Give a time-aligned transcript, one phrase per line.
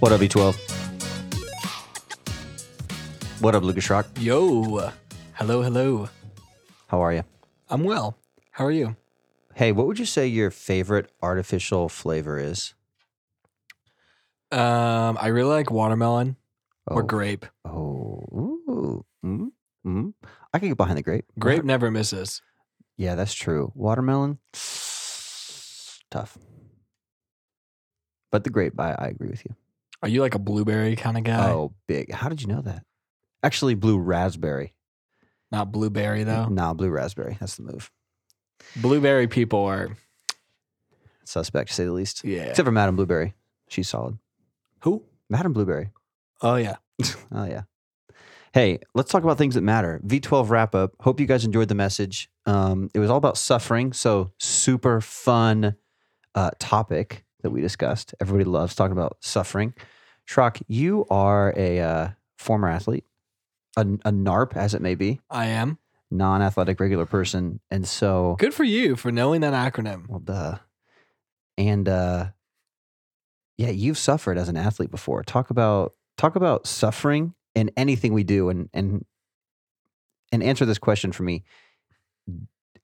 [0.00, 0.54] What up, V12?
[3.40, 4.06] What up, Lucas Rock?
[4.20, 4.92] Yo,
[5.34, 6.08] hello, hello.
[6.86, 7.24] How are you?
[7.68, 8.16] I'm well.
[8.52, 8.94] How are you?
[9.54, 12.74] Hey, what would you say your favorite artificial flavor is?
[14.52, 16.36] Um, I really like watermelon
[16.90, 17.46] or Oh, grape.
[17.64, 19.48] Oh, ooh, mm,
[19.86, 20.12] mm.
[20.52, 21.24] I can get behind the grape.
[21.38, 22.42] Grape never misses.
[22.96, 23.70] Yeah, that's true.
[23.74, 24.38] Watermelon,
[26.10, 26.36] tough.
[28.30, 29.54] But the grape, I, I agree with you.
[30.02, 31.50] Are you like a blueberry kind of guy?
[31.50, 32.12] Oh, big.
[32.12, 32.84] How did you know that?
[33.42, 34.74] Actually, blue raspberry.
[35.50, 36.46] Not blueberry though.
[36.46, 37.36] No, blue raspberry.
[37.40, 37.90] That's the move.
[38.76, 39.88] Blueberry people are
[41.24, 42.24] Suspect, to say the least.
[42.24, 42.42] yeah.
[42.44, 43.34] Except for Madame Blueberry.
[43.68, 44.18] She's solid.
[44.80, 45.04] Who?
[45.30, 45.90] Madame Blueberry.
[46.42, 46.76] Oh yeah.
[47.32, 47.62] Oh, yeah.
[48.54, 50.00] Hey, let's talk about things that matter.
[50.06, 50.92] V12 wrap up.
[51.00, 52.30] Hope you guys enjoyed the message.
[52.46, 53.92] Um, it was all about suffering.
[53.92, 55.76] So, super fun
[56.34, 58.14] uh, topic that we discussed.
[58.20, 59.74] Everybody loves talking about suffering.
[60.26, 62.08] Shrock, you are a uh,
[62.38, 63.04] former athlete,
[63.76, 65.78] a, a NARP, as it may be, I am.
[66.10, 67.60] non athletic regular person.
[67.70, 70.08] And so, Good for you for knowing that acronym.
[70.08, 70.58] well, duh.
[71.58, 72.28] And uh,
[73.58, 75.22] yeah, you've suffered as an athlete before.
[75.22, 79.06] Talk about talk about suffering in anything we do, and and
[80.30, 81.44] and answer this question for me: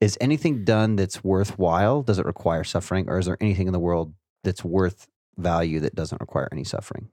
[0.00, 2.02] Is anything done that's worthwhile?
[2.02, 4.12] Does it require suffering, or is there anything in the world
[4.44, 5.08] that's worth
[5.38, 7.08] value that doesn't require any suffering?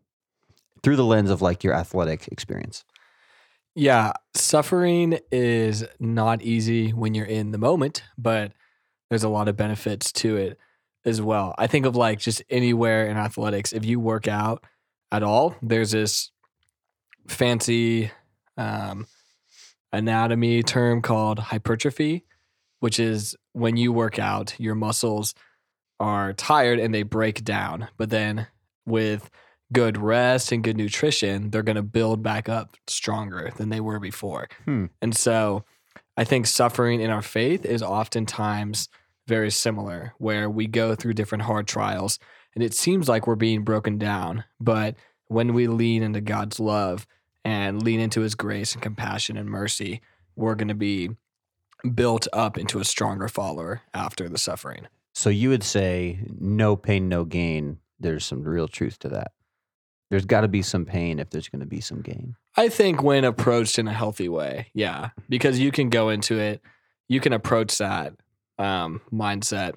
[0.84, 2.84] Through the lens of like your athletic experience.
[3.76, 8.54] Yeah, suffering is not easy when you're in the moment, but
[9.10, 10.58] there's a lot of benefits to it
[11.06, 11.54] as well.
[11.58, 14.64] I think of like just anywhere in athletics, if you work out
[15.12, 16.32] at all, there's this
[17.28, 18.12] fancy
[18.58, 19.08] um,
[19.92, 22.26] anatomy term called hypertrophy,
[22.80, 25.34] which is when you work out, your muscles
[26.00, 27.88] are tired and they break down.
[27.98, 28.48] But then
[28.86, 29.30] with
[29.74, 34.00] good rest and good nutrition, they're going to build back up stronger than they were
[34.00, 34.48] before.
[34.66, 34.86] Hmm.
[35.02, 35.66] And so
[36.16, 38.90] I think suffering in our faith is oftentimes
[39.28, 42.18] very similar, where we go through different hard trials
[42.58, 44.44] and it seems like we're being broken down.
[44.60, 44.96] But
[45.28, 47.06] when we lean into God's love
[47.46, 50.02] and lean into his grace and compassion and mercy,
[50.36, 51.12] we're going to be
[51.94, 54.88] built up into a stronger follower after the suffering.
[55.14, 57.78] So you would say no pain, no gain.
[58.00, 59.34] There's some real truth to that.
[60.10, 62.38] There's got to be some pain if there's going to be some gain.
[62.56, 66.64] I think when approached in a healthy way, yeah, because you can go into it,
[67.08, 68.14] you can approach that
[68.58, 69.76] um, mindset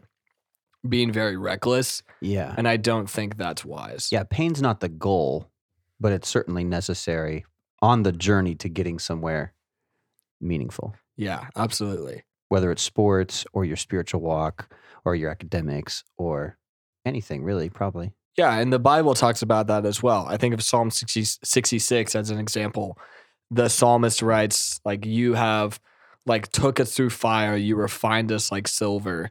[0.88, 2.54] being very reckless, Yeah.
[2.56, 4.08] and I don't think that's wise.
[4.10, 5.50] Yeah, pain's not the goal,
[6.00, 7.44] but it's certainly necessary
[7.82, 9.52] on the journey to getting somewhere
[10.40, 12.22] meaningful, yeah, absolutely.
[12.48, 14.74] whether it's sports or your spiritual walk
[15.04, 16.56] or your academics or
[17.04, 18.12] anything really, probably.
[18.36, 20.24] Yeah, and the Bible talks about that as well.
[20.28, 22.96] I think of Psalm 60, 66 as an example.
[23.50, 25.78] The psalmist writes, like, you have
[26.26, 29.30] like took us through fire, you refined us like silver,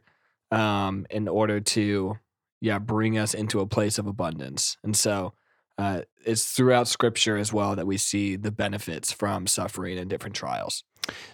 [0.50, 2.16] um, in order to
[2.60, 4.76] yeah, bring us into a place of abundance.
[4.84, 5.32] And so
[5.78, 10.36] uh, it's throughout scripture as well that we see the benefits from suffering and different
[10.36, 10.84] trials.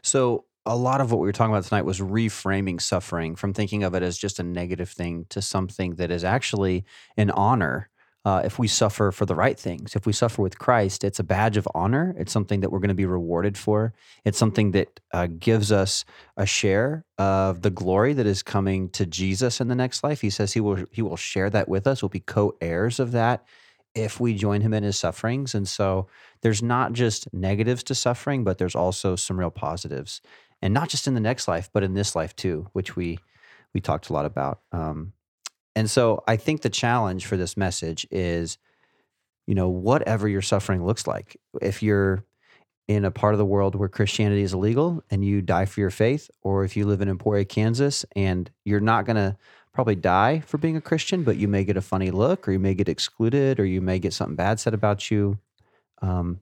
[0.03, 3.85] So, a lot of what we were talking about tonight was reframing suffering from thinking
[3.85, 6.85] of it as just a negative thing to something that is actually
[7.17, 7.89] an honor.
[8.27, 11.23] Uh, if we suffer for the right things, if we suffer with Christ, it's a
[11.23, 12.13] badge of honor.
[12.19, 13.95] It's something that we're going to be rewarded for.
[14.25, 16.05] It's something that uh, gives us
[16.37, 20.23] a share of the glory that is coming to Jesus in the next life.
[20.23, 22.03] He says he will he will share that with us.
[22.03, 23.45] We'll be co-heirs of that
[23.95, 25.55] if we join him in his sufferings.
[25.55, 26.09] And so
[26.41, 30.21] there's not just negatives to suffering, but there's also some real positives,
[30.61, 33.21] and not just in the next life, but in this life too, which we
[33.73, 34.63] we talked a lot about.
[34.73, 35.13] Um,
[35.77, 38.57] and so I think the challenge for this message is,
[39.47, 42.25] you know, whatever your suffering looks like, if you're
[42.89, 45.91] in a part of the world where Christianity is illegal and you die for your
[45.91, 49.37] faith, or if you live in Emporia, Kansas, and you're not going to
[49.75, 52.59] probably die for being a Christian, but you may get a funny look, or you
[52.59, 55.39] may get excluded, or you may get something bad said about you.
[56.01, 56.41] Um,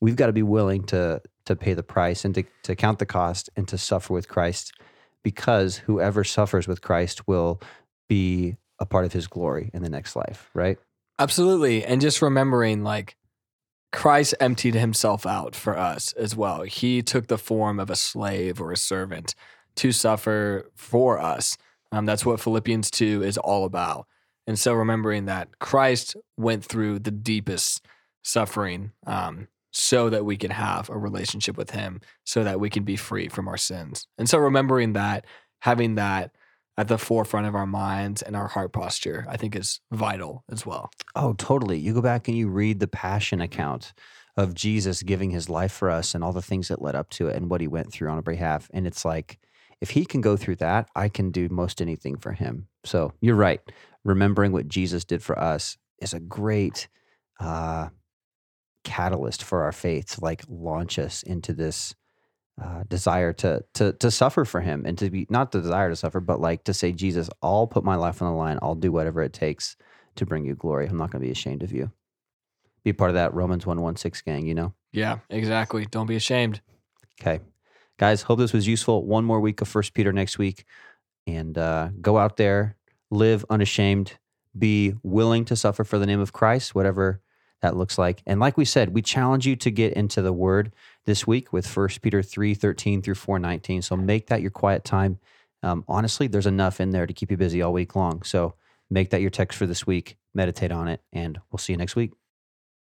[0.00, 3.06] we've got to be willing to to pay the price and to, to count the
[3.06, 4.72] cost and to suffer with Christ,
[5.24, 7.60] because whoever suffers with Christ will
[8.08, 10.50] be a part of His glory in the next life.
[10.54, 10.78] Right?
[11.18, 11.84] Absolutely.
[11.84, 13.16] And just remembering like
[13.92, 16.62] Christ emptied himself out for us as well.
[16.62, 19.34] He took the form of a slave or a servant
[19.76, 21.56] to suffer for us.
[21.92, 24.06] Um, that's what Philippians 2 is all about.
[24.46, 27.86] And so remembering that Christ went through the deepest
[28.22, 32.84] suffering um, so that we can have a relationship with him, so that we can
[32.84, 34.06] be free from our sins.
[34.18, 35.24] And so remembering that,
[35.60, 36.32] having that
[36.78, 40.66] at the forefront of our minds and our heart posture, I think is vital as
[40.66, 40.90] well.
[41.14, 41.78] Oh, totally.
[41.78, 43.92] You go back and you read the passion account
[44.36, 47.28] of Jesus giving his life for us and all the things that led up to
[47.28, 48.68] it and what he went through on our behalf.
[48.74, 49.38] And it's like,
[49.80, 52.68] if he can go through that, I can do most anything for him.
[52.84, 53.60] So you're right.
[54.04, 56.88] Remembering what Jesus did for us is a great
[57.40, 57.88] uh,
[58.84, 61.94] catalyst for our faith to like launch us into this
[62.62, 65.96] uh, desire to to to suffer for him and to be not the desire to
[65.96, 68.58] suffer, but like to say, Jesus, I'll put my life on the line.
[68.62, 69.76] I'll do whatever it takes
[70.16, 70.86] to bring you glory.
[70.86, 71.92] I'm not going to be ashamed of you.
[72.82, 74.46] Be part of that Romans one one six gang.
[74.46, 74.74] You know.
[74.92, 75.86] Yeah, exactly.
[75.86, 76.62] Don't be ashamed.
[77.20, 77.40] Okay,
[77.98, 78.22] guys.
[78.22, 79.04] Hope this was useful.
[79.04, 80.64] One more week of First Peter next week,
[81.26, 82.76] and uh, go out there,
[83.10, 84.18] live unashamed,
[84.58, 87.20] be willing to suffer for the name of Christ, whatever
[87.60, 88.22] that looks like.
[88.26, 90.72] And like we said, we challenge you to get into the Word
[91.06, 93.82] this week with 1 Peter 3 13 through 4 19.
[93.82, 95.18] So make that your quiet time.
[95.62, 98.22] Um, honestly, there's enough in there to keep you busy all week long.
[98.22, 98.54] So
[98.90, 101.96] make that your text for this week, meditate on it, and we'll see you next
[101.96, 102.12] week.